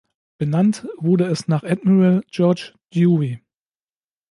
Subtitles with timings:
[0.39, 3.39] Benannt wurde es nach Admiral George Dewey.